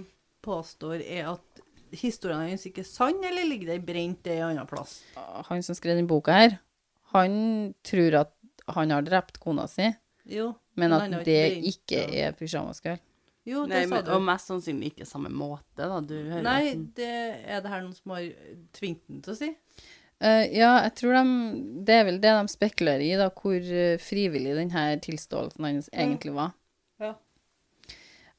[0.43, 1.63] påstår, er at
[1.93, 5.03] historien hans ikke er sann, eller ligger det brent en annen plass?
[5.51, 6.57] Han som skrev den boka her,
[7.13, 7.35] han
[7.85, 8.33] tror at
[8.73, 9.91] han har drept kona si,
[10.33, 10.53] Jo.
[10.81, 12.29] men at det brent, ikke ja.
[12.31, 13.01] er pyjamasgirl.
[13.45, 14.11] Jo, det Nei, sa men, du.
[14.15, 15.97] og mest sannsynlig ikke samme måte, da.
[16.07, 17.09] Du hører Nei, at den- det
[17.51, 18.29] er det her noen som har
[18.79, 19.49] tvingt den til å si?
[20.23, 23.99] Uh, ja, jeg tror de Det er vel det de spekulerer i, da, hvor eh,
[23.99, 26.53] frivillig denne tilståelsen hans egentlig var.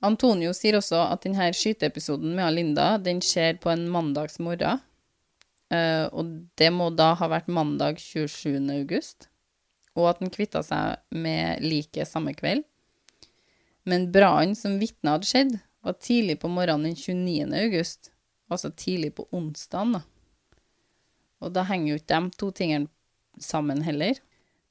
[0.04, 4.82] Antonio sier også at denne skyteepisoden med Linda den skjer på en mandagsmorgen.
[5.74, 8.60] Uh, og det må da ha vært mandag 27.
[8.76, 9.30] august.
[9.98, 12.66] Og at han kvitta seg med liket samme kveld.
[13.90, 17.56] Men brannen som vitnet hadde skjedd, var tidlig på morgenen den 29.
[17.66, 18.12] august.
[18.52, 20.04] Altså tidlig på onsdagen, da.
[21.44, 24.20] Og da henger jo ikke de to tingene sammen heller.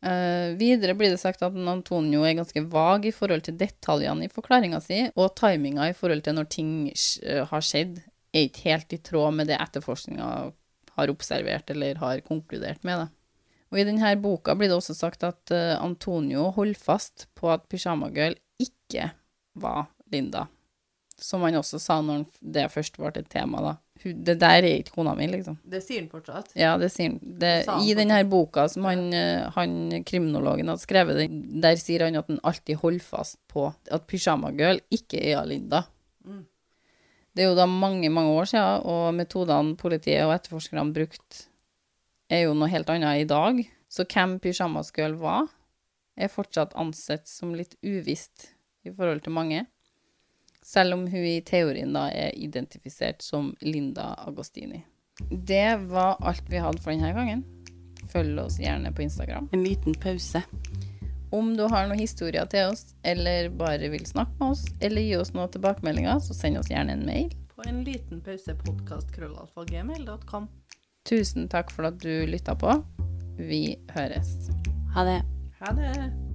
[0.03, 4.33] Eh, videre blir det sagt at Antonio er ganske vag i forhold til detaljene i
[4.33, 8.01] forklaringa si, og timinga i forhold til når ting eh, har skjedd,
[8.33, 10.29] er ikke helt i tråd med det etterforskninga
[10.97, 13.05] har observert eller har konkludert med.
[13.05, 13.09] Det.
[13.73, 17.65] Og I denne boka blir det også sagt at uh, Antonio holder fast på at
[17.73, 19.11] Pyjama Girl ikke
[19.57, 20.47] var Linda.
[21.17, 23.75] Som han også sa når det først ble et tema, da.
[24.03, 25.57] Det der er ikke kona mi, liksom.
[25.69, 26.53] Det sier han fortsatt.
[26.59, 27.19] Ja, det sier han.
[27.23, 27.53] Det,
[27.87, 32.41] I denne boka som han, eh, han kriminologen hadde skrevet, der sier han at han
[32.43, 35.85] alltid holder fast på at Pyjama Girl ikke er Linda.
[36.27, 36.43] Mm.
[37.33, 41.47] Det er jo da mange, mange år siden, og metodene politiet og etterforskerne brukt
[42.33, 43.63] er jo noe helt annet i dag.
[43.93, 45.51] Så hvem pysjamasgirl var,
[46.17, 48.51] er fortsatt ansett som litt uvisst
[48.85, 49.65] i forhold til mange.
[50.63, 54.85] Selv om hun i teorien da er identifisert som Linda Agostini.
[55.31, 57.45] Det var alt vi hadde for denne gangen.
[58.13, 59.49] Følg oss gjerne på Instagram.
[59.53, 60.43] En liten pause.
[61.33, 65.15] Om du har noen historier til oss, eller bare vil snakke med oss, eller gi
[65.17, 67.33] oss noen tilbakemeldinger, så send oss gjerne en mail.
[67.57, 70.51] På en liten pause podkast.krøllalfa.gmail.com.
[71.09, 72.77] Tusen takk for at du lytta på.
[73.41, 73.65] Vi
[73.97, 74.37] høres.
[74.95, 75.23] Ha det.
[75.63, 76.32] Ha det.